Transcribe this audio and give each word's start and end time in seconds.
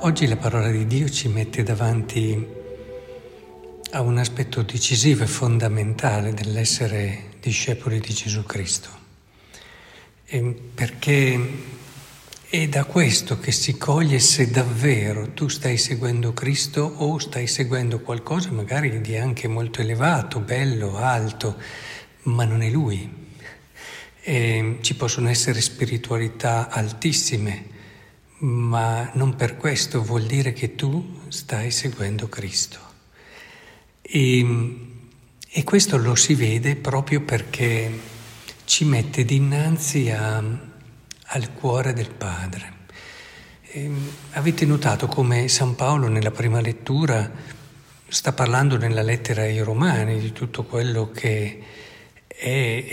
Oggi 0.00 0.28
la 0.28 0.36
parola 0.36 0.70
di 0.70 0.86
Dio 0.86 1.08
ci 1.08 1.26
mette 1.26 1.64
davanti 1.64 2.46
a 3.90 4.00
un 4.00 4.16
aspetto 4.16 4.62
decisivo 4.62 5.24
e 5.24 5.26
fondamentale 5.26 6.32
dell'essere 6.32 7.30
discepoli 7.40 7.98
di 7.98 8.12
Gesù 8.12 8.44
Cristo, 8.44 8.88
perché 10.72 11.40
è 12.48 12.68
da 12.68 12.84
questo 12.84 13.40
che 13.40 13.50
si 13.50 13.76
coglie 13.76 14.20
se 14.20 14.48
davvero 14.52 15.32
tu 15.32 15.48
stai 15.48 15.76
seguendo 15.76 16.32
Cristo 16.32 16.82
o 16.82 17.18
stai 17.18 17.48
seguendo 17.48 17.98
qualcosa 17.98 18.52
magari 18.52 19.00
di 19.00 19.16
anche 19.16 19.48
molto 19.48 19.80
elevato, 19.80 20.38
bello, 20.38 20.96
alto, 20.96 21.56
ma 22.22 22.44
non 22.44 22.62
è 22.62 22.70
Lui. 22.70 23.26
E 24.22 24.78
ci 24.80 24.94
possono 24.94 25.28
essere 25.28 25.60
spiritualità 25.60 26.68
altissime 26.68 27.77
ma 28.38 29.10
non 29.14 29.34
per 29.34 29.56
questo 29.56 30.02
vuol 30.02 30.24
dire 30.24 30.52
che 30.52 30.74
tu 30.74 31.22
stai 31.28 31.70
seguendo 31.70 32.28
Cristo. 32.28 32.78
E, 34.02 34.76
e 35.48 35.64
questo 35.64 35.96
lo 35.96 36.14
si 36.14 36.34
vede 36.34 36.76
proprio 36.76 37.22
perché 37.22 38.16
ci 38.64 38.84
mette 38.84 39.24
dinanzi 39.24 40.10
a, 40.10 40.36
al 40.38 41.52
cuore 41.54 41.92
del 41.92 42.10
Padre. 42.10 42.72
E, 43.62 43.90
avete 44.32 44.64
notato 44.64 45.06
come 45.08 45.48
San 45.48 45.74
Paolo 45.74 46.08
nella 46.08 46.30
prima 46.30 46.60
lettura 46.60 47.30
sta 48.10 48.32
parlando 48.32 48.78
nella 48.78 49.02
lettera 49.02 49.42
ai 49.42 49.58
Romani 49.60 50.18
di 50.18 50.32
tutto 50.32 50.64
quello 50.64 51.10
che 51.10 51.62
è 52.40 52.84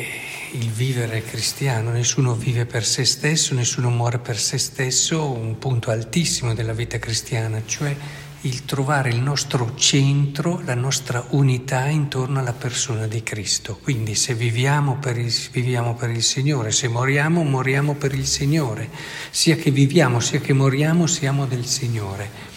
il 0.54 0.70
vivere 0.72 1.22
cristiano, 1.22 1.92
nessuno 1.92 2.34
vive 2.34 2.66
per 2.66 2.84
se 2.84 3.06
stesso, 3.06 3.54
nessuno 3.54 3.92
muore 3.92 4.18
per 4.18 4.40
se 4.40 4.58
stesso, 4.58 5.30
un 5.30 5.60
punto 5.60 5.92
altissimo 5.92 6.56
della 6.56 6.74
vita 6.74 6.98
cristiana, 6.98 7.62
cioè 7.64 7.96
il 8.42 8.66
trovare 8.66 9.10
il 9.10 9.20
nostro 9.20 9.76
centro, 9.76 10.62
la 10.66 10.74
nostra 10.74 11.28
unità 11.30 11.86
intorno 11.86 12.40
alla 12.40 12.54
persona 12.54 13.06
di 13.06 13.22
Cristo. 13.22 13.78
Quindi 13.84 14.16
se 14.16 14.34
viviamo 14.34 14.98
per 14.98 15.16
il, 15.18 15.32
viviamo 15.52 15.94
per 15.94 16.10
il 16.10 16.24
Signore, 16.24 16.72
se 16.72 16.88
moriamo, 16.88 17.44
moriamo 17.44 17.94
per 17.94 18.16
il 18.16 18.26
Signore, 18.26 18.90
sia 19.30 19.56
che 19.58 19.70
viviamo, 19.70 20.20
sia 20.22 20.40
che 20.40 20.54
moriamo, 20.54 21.06
siamo 21.06 21.46
del 21.46 21.66
Signore. 21.68 22.54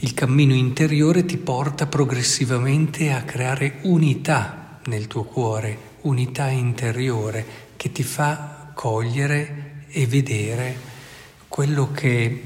Il 0.00 0.14
cammino 0.14 0.54
interiore 0.54 1.26
ti 1.26 1.36
porta 1.36 1.86
progressivamente 1.86 3.12
a 3.12 3.24
creare 3.24 3.80
unità 3.82 4.78
nel 4.86 5.06
tuo 5.06 5.24
cuore, 5.24 5.87
unità 6.02 6.48
interiore 6.48 7.44
che 7.76 7.92
ti 7.92 8.02
fa 8.02 8.72
cogliere 8.74 9.84
e 9.88 10.06
vedere 10.06 10.76
quello 11.48 11.90
che 11.90 12.42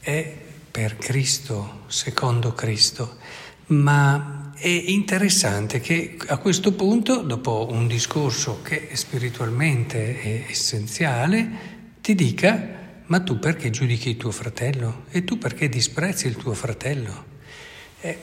è 0.00 0.34
per 0.70 0.96
Cristo, 0.96 1.82
secondo 1.86 2.52
Cristo. 2.52 3.16
Ma 3.66 4.52
è 4.54 4.68
interessante 4.68 5.80
che 5.80 6.16
a 6.26 6.38
questo 6.38 6.72
punto, 6.72 7.22
dopo 7.22 7.68
un 7.70 7.86
discorso 7.86 8.62
che 8.62 8.90
spiritualmente 8.92 10.20
è 10.20 10.44
essenziale, 10.48 11.74
ti 12.00 12.14
dica, 12.14 13.02
ma 13.06 13.20
tu 13.20 13.38
perché 13.38 13.70
giudichi 13.70 14.16
tuo 14.16 14.30
fratello? 14.30 15.04
E 15.10 15.24
tu 15.24 15.38
perché 15.38 15.68
disprezzi 15.68 16.26
il 16.26 16.36
tuo 16.36 16.54
fratello? 16.54 17.24
Eh, 18.00 18.18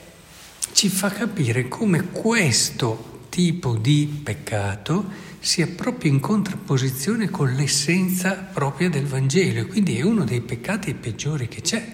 ci 0.72 0.88
fa 0.88 1.10
capire 1.10 1.68
come 1.68 2.10
questo 2.10 3.13
tipo 3.34 3.74
di 3.74 4.20
peccato 4.22 5.04
sia 5.40 5.66
proprio 5.66 6.12
in 6.12 6.20
contrapposizione 6.20 7.30
con 7.30 7.52
l'essenza 7.52 8.34
propria 8.34 8.88
del 8.88 9.06
Vangelo. 9.06 9.62
E 9.62 9.66
quindi 9.66 9.98
è 9.98 10.02
uno 10.02 10.22
dei 10.22 10.40
peccati 10.40 10.94
peggiori 10.94 11.48
che 11.48 11.60
c'è. 11.60 11.84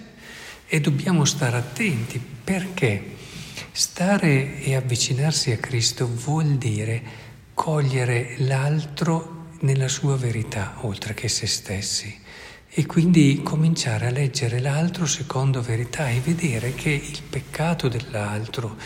E 0.67 0.79
dobbiamo 0.79 1.25
stare 1.25 1.57
attenti 1.57 2.21
perché 2.43 3.15
stare 3.71 4.61
e 4.61 4.75
avvicinarsi 4.75 5.49
a 5.49 5.57
Cristo 5.57 6.07
vuol 6.07 6.57
dire 6.57 7.01
cogliere 7.55 8.35
l'altro 8.37 9.47
nella 9.61 9.87
sua 9.87 10.17
verità 10.17 10.75
oltre 10.81 11.15
che 11.15 11.27
se 11.27 11.47
stessi. 11.47 12.15
E 12.69 12.85
quindi 12.85 13.41
cominciare 13.43 14.05
a 14.05 14.11
leggere 14.11 14.59
l'altro 14.59 15.07
secondo 15.07 15.59
verità 15.63 16.07
e 16.07 16.19
vedere 16.19 16.75
che 16.75 16.91
il 16.91 17.21
peccato 17.27 17.87
dell'altro, 17.87 18.77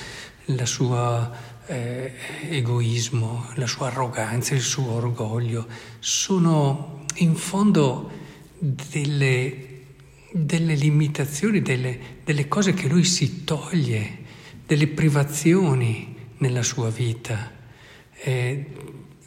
la 0.45 0.65
sua 0.65 1.53
eh, 1.67 2.13
egoismo, 2.49 3.49
la 3.55 3.67
sua 3.67 3.87
arroganza, 3.87 4.53
il 4.53 4.61
suo 4.61 4.93
orgoglio, 4.93 5.67
sono 5.99 7.05
in 7.15 7.35
fondo 7.35 8.11
delle, 8.57 9.83
delle 10.31 10.75
limitazioni, 10.75 11.61
delle, 11.61 11.99
delle 12.23 12.47
cose 12.47 12.73
che 12.73 12.87
lui 12.87 13.03
si 13.03 13.43
toglie, 13.43 14.23
delle 14.65 14.87
privazioni 14.87 16.15
nella 16.37 16.63
sua 16.63 16.89
vita. 16.89 17.51
È 18.11 18.65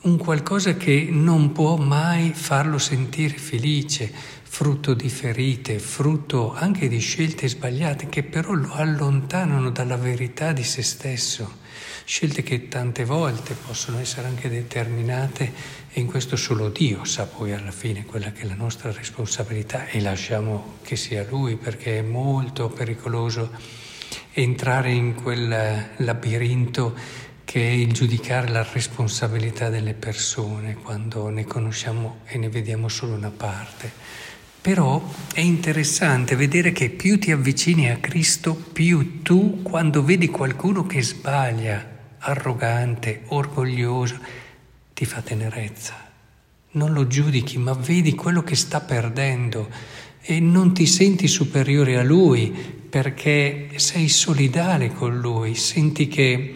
un 0.00 0.16
qualcosa 0.16 0.76
che 0.76 1.09
non 1.10 1.53
può 1.53 1.76
mai 1.76 2.32
farlo 2.32 2.78
sentire 2.78 3.37
felice, 3.37 4.12
frutto 4.48 4.94
di 4.94 5.09
ferite, 5.09 5.78
frutto 5.78 6.53
anche 6.54 6.88
di 6.88 6.98
scelte 6.98 7.48
sbagliate 7.48 8.09
che 8.09 8.22
però 8.22 8.53
lo 8.53 8.72
allontanano 8.72 9.70
dalla 9.70 9.97
verità 9.97 10.53
di 10.53 10.64
se 10.64 10.82
stesso 10.82 11.66
scelte 12.09 12.42
che 12.42 12.69
tante 12.69 13.04
volte 13.04 13.54
possono 13.54 13.98
essere 13.98 14.28
anche 14.28 14.48
determinate 14.48 15.53
e 15.91 16.00
in 16.00 16.06
questo 16.06 16.37
solo 16.37 16.70
Dio 16.70 17.04
sa 17.04 17.26
poi 17.26 17.53
alla 17.53 17.70
fine 17.70 18.06
quella 18.06 18.32
che 18.32 18.42
è 18.42 18.47
la 18.47 18.54
nostra 18.54 18.91
responsabilità 18.91 19.87
e 19.88 20.00
lasciamo 20.00 20.78
che 20.82 20.97
sia 20.97 21.26
Lui 21.28 21.56
perché 21.56 21.98
è 21.98 22.03
molto 22.03 22.70
pericoloso 22.70 23.50
entrare 24.32 24.91
in 24.91 25.14
quel 25.16 25.91
labirinto 25.97 26.97
che 27.44 27.60
è 27.60 27.72
il 27.72 27.92
giudicare 27.92 28.48
la 28.48 28.66
responsabilità 28.72 29.69
delle 29.69 29.92
persone 29.92 30.76
quando 30.76 31.28
ne 31.28 31.44
conosciamo 31.44 32.20
e 32.25 32.38
ne 32.38 32.48
vediamo 32.48 32.88
solo 32.88 33.14
una 33.14 33.31
parte. 33.31 33.92
Però 34.69 35.03
è 35.33 35.41
interessante 35.41 36.37
vedere 36.37 36.73
che 36.73 36.91
più 36.91 37.19
ti 37.19 37.33
avvicini 37.33 37.91
a 37.91 37.97
Cristo, 37.97 38.53
più 38.55 39.23
tu, 39.23 39.62
quando 39.62 40.05
vedi 40.05 40.29
qualcuno 40.29 40.84
che 40.84 41.03
sbaglia, 41.03 42.17
arrogante, 42.19 43.23
orgoglioso, 43.29 44.19
ti 44.93 45.06
fa 45.06 45.23
tenerezza. 45.23 45.95
Non 46.73 46.93
lo 46.93 47.06
giudichi, 47.06 47.56
ma 47.56 47.73
vedi 47.73 48.15
quello 48.15 48.43
che 48.43 48.55
sta 48.56 48.83
perdendo 48.83 49.71
e 50.21 50.39
non 50.39 50.75
ti 50.75 50.85
senti 50.85 51.29
superiore 51.29 51.97
a 51.97 52.03
lui 52.03 52.50
perché 52.50 53.71
sei 53.77 54.11
solidale 54.11 54.93
con 54.93 55.19
lui, 55.19 55.55
senti 55.55 56.09
che 56.09 56.55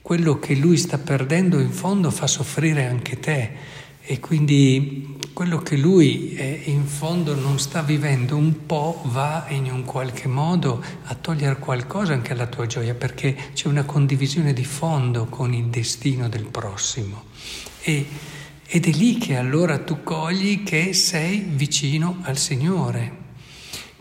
quello 0.00 0.38
che 0.38 0.54
lui 0.54 0.78
sta 0.78 0.96
perdendo 0.96 1.60
in 1.60 1.72
fondo 1.72 2.10
fa 2.10 2.26
soffrire 2.26 2.86
anche 2.86 3.20
te 3.20 3.50
e 4.10 4.18
quindi 4.18 5.18
quello 5.32 5.58
che 5.58 5.76
lui 5.76 6.34
eh, 6.34 6.62
in 6.64 6.84
fondo 6.84 7.32
non 7.36 7.60
sta 7.60 7.80
vivendo 7.80 8.34
un 8.34 8.66
po' 8.66 9.02
va 9.04 9.46
in 9.50 9.70
un 9.70 9.84
qualche 9.84 10.26
modo 10.26 10.82
a 11.04 11.14
togliere 11.14 11.60
qualcosa 11.60 12.12
anche 12.12 12.32
alla 12.32 12.48
tua 12.48 12.66
gioia 12.66 12.94
perché 12.94 13.36
c'è 13.54 13.68
una 13.68 13.84
condivisione 13.84 14.52
di 14.52 14.64
fondo 14.64 15.26
con 15.26 15.54
il 15.54 15.66
destino 15.66 16.28
del 16.28 16.46
prossimo. 16.46 17.26
E, 17.82 18.04
ed 18.66 18.88
è 18.88 18.90
lì 18.90 19.16
che 19.16 19.36
allora 19.36 19.78
tu 19.78 20.02
cogli 20.02 20.64
che 20.64 20.92
sei 20.92 21.46
vicino 21.48 22.18
al 22.22 22.36
Signore, 22.36 23.12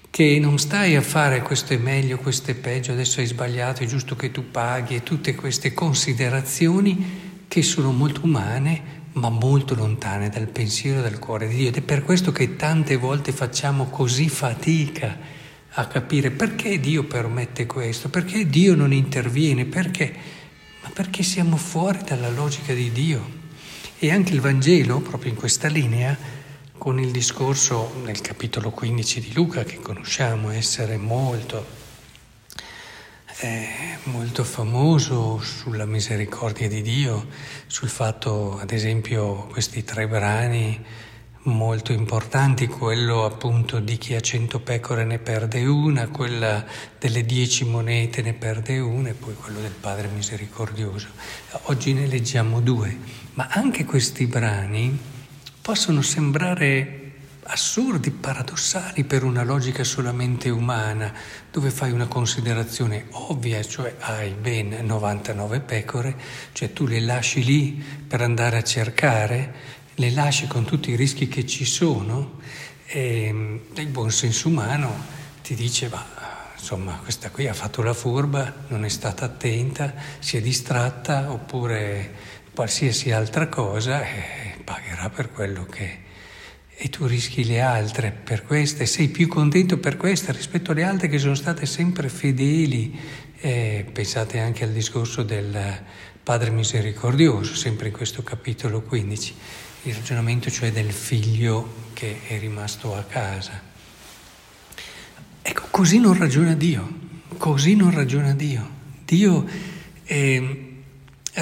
che 0.10 0.40
non 0.40 0.58
stai 0.58 0.96
a 0.96 1.02
fare 1.02 1.44
questo 1.44 1.74
è 1.74 1.78
meglio, 1.78 2.18
questo 2.18 2.50
è 2.50 2.56
peggio, 2.56 2.94
adesso 2.94 3.20
hai 3.20 3.28
sbagliato, 3.28 3.84
è 3.84 3.86
giusto 3.86 4.16
che 4.16 4.32
tu 4.32 4.50
paghi 4.50 4.96
e 4.96 5.04
tutte 5.04 5.36
queste 5.36 5.76
considerazioni 5.76 7.28
che 7.48 7.62
sono 7.62 7.92
molto 7.92 8.22
umane 8.24 8.99
ma 9.20 9.30
molto 9.30 9.76
lontane 9.76 10.30
dal 10.30 10.48
pensiero 10.48 11.00
e 11.00 11.02
dal 11.04 11.20
cuore 11.20 11.48
di 11.48 11.56
Dio. 11.56 11.68
Ed 11.68 11.76
è 11.76 11.82
per 11.82 12.04
questo 12.04 12.32
che 12.32 12.56
tante 12.56 12.96
volte 12.96 13.32
facciamo 13.32 13.86
così 13.86 14.30
fatica 14.30 15.18
a 15.74 15.88
capire 15.88 16.32
perché 16.32 16.80
Dio 16.80 17.04
permette 17.04 17.66
questo, 17.66 18.10
perché 18.10 18.48
Dio 18.48 18.76
non 18.76 18.94
interviene, 18.94 19.66
perché? 19.66 20.16
Ma 20.82 20.90
perché 20.92 21.22
siamo 21.22 21.58
fuori 21.58 22.00
dalla 22.04 22.30
logica 22.30 22.74
di 22.74 22.92
Dio. 22.92 23.38
E 24.00 24.12
anche 24.12 24.34
il 24.34 24.42
Vangelo, 24.42 25.02
proprio 25.02 25.32
in 25.32 25.38
questa 25.38 25.68
linea, 25.68 26.18
con 26.78 27.00
il 27.00 27.12
discorso 27.12 27.94
nel 28.06 28.22
capitolo 28.22 28.72
15 28.72 29.20
di 29.20 29.34
Luca, 29.34 29.66
che 29.66 29.80
conosciamo 29.80 30.50
essere 30.50 30.96
molto 30.96 31.79
è 33.40 33.98
molto 34.04 34.44
famoso 34.44 35.40
sulla 35.40 35.86
misericordia 35.86 36.68
di 36.68 36.82
Dio, 36.82 37.28
sul 37.68 37.88
fatto, 37.88 38.60
ad 38.60 38.72
esempio, 38.72 39.48
questi 39.48 39.86
tre 39.86 40.10
brani 40.10 40.84
molto 41.44 41.94
importanti, 41.94 42.68
quello 42.68 43.24
appunto 43.24 43.80
di 43.80 43.98
chi 43.98 44.14
ha 44.14 44.20
cento 44.20 44.60
pecore 44.60 45.06
ne 45.06 45.20
perde 45.20 45.66
una, 45.66 46.10
quella 46.10 46.66
delle 47.00 47.24
dieci 47.24 47.64
monete 47.64 48.22
ne 48.22 48.34
perde 48.34 48.78
una 48.80 49.10
e 49.10 49.14
poi 49.14 49.36
quello 49.36 49.62
del 49.62 49.72
Padre 49.72 50.10
misericordioso. 50.10 51.08
Oggi 51.64 51.94
ne 51.94 52.08
leggiamo 52.08 52.60
due, 52.60 52.98
ma 53.36 53.48
anche 53.50 53.86
questi 53.86 54.26
brani 54.26 55.00
possono 55.62 56.02
sembrare 56.02 57.09
assurdi, 57.52 58.12
paradossali 58.12 59.04
per 59.04 59.24
una 59.24 59.44
logica 59.44 59.84
solamente 59.84 60.50
umana, 60.50 61.12
dove 61.52 61.72
fai 61.72 61.92
una 61.92 62.08
considerazione 62.08 63.08
ovvia, 63.12 63.62
cioè 63.64 63.96
hai 64.00 64.34
ben 64.34 64.78
99 64.86 65.60
pecore, 65.62 66.16
cioè 66.52 66.72
tu 66.74 66.86
le 66.86 67.00
lasci 67.00 67.44
lì 67.44 67.84
per 68.08 68.22
andare 68.22 68.58
a 68.58 68.64
cercare, 68.64 69.54
le 69.96 70.12
lasci 70.12 70.46
con 70.48 70.64
tutti 70.64 70.92
i 70.92 70.96
rischi 70.96 71.28
che 71.28 71.46
ci 71.48 71.66
sono, 71.66 72.40
e 72.86 73.62
il 73.74 73.88
buon 73.88 74.12
senso 74.12 74.48
umano 74.48 75.18
ti 75.42 75.56
dice, 75.56 75.90
ma 75.90 76.06
insomma 76.56 77.00
questa 77.02 77.32
qui 77.32 77.48
ha 77.48 77.54
fatto 77.54 77.82
la 77.82 77.94
furba, 77.94 78.66
non 78.68 78.86
è 78.86 78.90
stata 78.90 79.26
attenta, 79.26 79.94
si 80.20 80.38
è 80.38 80.42
distratta 80.42 81.32
oppure 81.32 82.14
qualsiasi 82.54 83.12
altra 83.12 83.48
cosa 83.48 84.04
e 84.04 84.56
pagherà 84.64 85.10
per 85.10 85.32
quello 85.32 85.66
che 85.66 86.08
e 86.82 86.88
tu 86.88 87.06
rischi 87.08 87.44
le 87.44 87.60
altre 87.60 88.10
per 88.12 88.46
queste, 88.46 88.86
sei 88.86 89.10
più 89.10 89.28
contento 89.28 89.80
per 89.80 89.98
queste 89.98 90.32
rispetto 90.32 90.72
alle 90.72 90.86
altre 90.86 91.10
che 91.10 91.20
sono 91.20 91.36
state 91.36 91.66
sempre 91.66 92.08
fedeli. 92.08 92.98
Eh, 93.42 93.86
pensate 93.92 94.40
anche 94.40 94.64
al 94.64 94.72
discorso 94.72 95.24
del 95.24 95.82
Padre 96.24 96.52
misericordioso, 96.52 97.54
sempre 97.54 97.90
in 97.90 97.94
questo 97.94 98.24
capitolo 98.24 98.82
15, 98.82 99.36
il 99.84 99.94
ragionamento 99.94 100.50
cioè 100.50 100.72
del 100.72 100.94
figlio 100.94 101.88
che 101.92 102.22
è 102.26 102.40
rimasto 102.40 102.96
a 102.96 103.04
casa. 103.04 103.62
Ecco, 105.42 105.64
così 105.72 106.00
non 106.00 106.18
ragiona 106.18 106.54
Dio, 106.54 106.88
così 107.36 107.76
non 107.76 107.94
ragiona 107.94 108.34
Dio. 108.34 108.70
Dio 109.04 109.46
è 110.06 110.69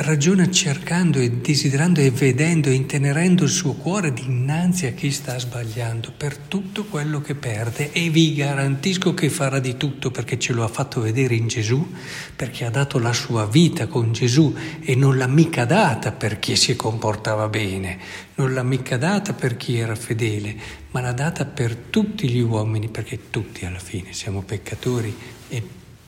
ragiona 0.02 0.50
cercando 0.50 1.20
e 1.20 1.32
desiderando 1.32 2.00
e 2.00 2.12
vedendo 2.12 2.70
e 2.70 2.74
intenerendo 2.74 3.44
il 3.44 3.50
suo 3.50 3.74
cuore 3.74 4.14
dinanzi 4.14 4.86
a 4.86 4.92
chi 4.92 5.12
sta 5.12 5.38
sbagliando 5.40 6.14
per 6.16 6.38
tutto 6.38 6.86
quello 6.86 7.22
che 7.22 7.36
perde 7.36 7.92
e 7.92 8.10
vi 8.10 8.34
garantisco 8.34 9.14
che 9.14 9.30
farà 9.30 9.60
di 9.60 9.78
tutto 9.78 10.12
perché 10.12 10.38
ce 10.38 10.54
lo 10.54 10.64
ha 10.64 10.68
fatto 10.68 11.02
vedere 11.02 11.36
in 11.36 11.48
Gesù, 11.48 11.94
perché 12.36 12.66
ha 12.66 12.70
dato 12.70 13.00
la 13.00 13.14
sua 13.14 13.46
vita 13.46 13.88
con 13.88 14.12
Gesù 14.12 14.54
e 14.82 14.96
non 14.96 15.18
l'ha 15.18 15.28
mica 15.28 15.66
data 15.66 16.12
per 16.12 16.40
chi 16.40 16.56
si 16.56 16.76
comportava 16.76 17.48
bene, 17.48 17.98
non 18.36 18.54
l'ha 18.54 18.64
mica 18.64 18.98
data 18.98 19.34
per 19.34 19.58
chi 19.58 19.78
era 19.78 19.96
fedele, 19.96 20.56
ma 20.92 21.02
l'ha 21.02 21.14
data 21.14 21.46
per 21.46 21.76
tutti 21.76 22.30
gli 22.30 22.42
uomini 22.42 22.90
perché 22.90 23.30
tutti 23.30 23.66
alla 23.66 23.80
fine 23.80 24.14
siamo 24.14 24.44
peccatori 24.44 25.16
e 25.50 25.64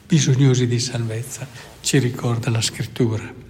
bisognosi 0.06 0.68
di 0.68 0.80
salvezza, 0.80 1.48
ci 1.82 1.98
ricorda 1.98 2.50
la 2.50 2.62
scrittura. 2.62 3.49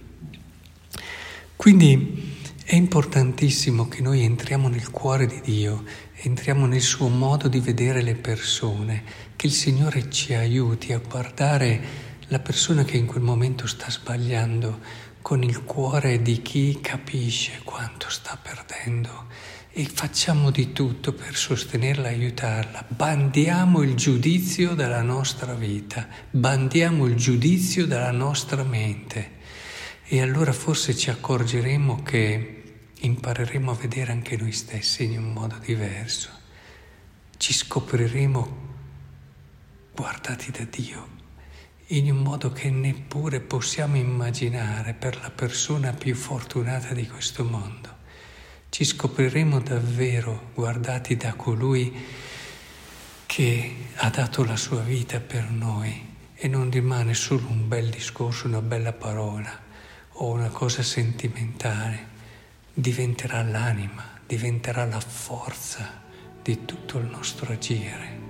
Quindi 1.60 2.38
è 2.64 2.74
importantissimo 2.74 3.86
che 3.86 4.00
noi 4.00 4.22
entriamo 4.22 4.68
nel 4.68 4.90
cuore 4.90 5.26
di 5.26 5.42
Dio, 5.42 5.84
entriamo 6.22 6.64
nel 6.64 6.80
suo 6.80 7.08
modo 7.08 7.48
di 7.48 7.60
vedere 7.60 8.00
le 8.00 8.14
persone, 8.14 9.02
che 9.36 9.48
il 9.48 9.52
Signore 9.52 10.08
ci 10.08 10.32
aiuti 10.32 10.94
a 10.94 11.02
guardare 11.06 11.82
la 12.28 12.38
persona 12.38 12.82
che 12.82 12.96
in 12.96 13.04
quel 13.04 13.22
momento 13.22 13.66
sta 13.66 13.90
sbagliando 13.90 14.78
con 15.20 15.42
il 15.42 15.62
cuore 15.64 16.22
di 16.22 16.40
chi 16.40 16.78
capisce 16.80 17.60
quanto 17.62 18.08
sta 18.08 18.38
perdendo 18.40 19.26
e 19.70 19.84
facciamo 19.84 20.50
di 20.50 20.72
tutto 20.72 21.12
per 21.12 21.36
sostenerla 21.36 22.08
aiutarla. 22.08 22.86
Bandiamo 22.88 23.82
il 23.82 23.96
giudizio 23.96 24.72
dalla 24.72 25.02
nostra 25.02 25.52
vita, 25.52 26.08
bandiamo 26.30 27.04
il 27.04 27.16
giudizio 27.16 27.86
dalla 27.86 28.12
nostra 28.12 28.62
mente 28.62 29.39
e 30.12 30.20
allora 30.20 30.52
forse 30.52 30.96
ci 30.96 31.08
accorgeremo 31.08 32.02
che 32.02 32.62
impareremo 32.98 33.70
a 33.70 33.74
vedere 33.74 34.10
anche 34.10 34.36
noi 34.36 34.50
stessi 34.50 35.04
in 35.04 35.16
un 35.16 35.32
modo 35.32 35.56
diverso. 35.58 36.30
Ci 37.36 37.52
scopriremo 37.52 38.56
guardati 39.94 40.50
da 40.50 40.66
Dio 40.68 41.18
in 41.92 42.10
un 42.10 42.22
modo 42.22 42.50
che 42.50 42.70
neppure 42.70 43.38
possiamo 43.38 43.98
immaginare 43.98 44.94
per 44.94 45.16
la 45.22 45.30
persona 45.30 45.92
più 45.92 46.16
fortunata 46.16 46.92
di 46.92 47.06
questo 47.06 47.44
mondo. 47.44 47.98
Ci 48.68 48.82
scopriremo 48.82 49.60
davvero 49.60 50.50
guardati 50.54 51.16
da 51.16 51.34
colui 51.34 51.94
che 53.26 53.76
ha 53.94 54.10
dato 54.10 54.42
la 54.42 54.56
sua 54.56 54.80
vita 54.80 55.20
per 55.20 55.48
noi 55.50 56.08
e 56.34 56.48
non 56.48 56.68
rimane 56.68 57.14
solo 57.14 57.46
un 57.46 57.68
bel 57.68 57.90
discorso, 57.90 58.48
una 58.48 58.60
bella 58.60 58.92
parola 58.92 59.68
o 60.22 60.26
una 60.26 60.50
cosa 60.50 60.82
sentimentale, 60.82 62.08
diventerà 62.74 63.42
l'anima, 63.42 64.04
diventerà 64.26 64.84
la 64.84 65.00
forza 65.00 66.02
di 66.42 66.66
tutto 66.66 66.98
il 66.98 67.06
nostro 67.06 67.52
agire. 67.52 68.29